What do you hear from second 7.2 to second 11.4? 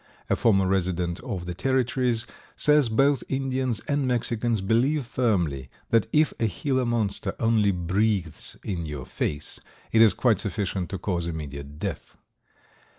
only breathes in your face it is quite sufficient to cause